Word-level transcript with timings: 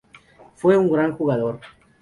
Fue 0.55 0.75
un 0.77 0.91
gran 0.91 1.11
jugador. 1.15 1.59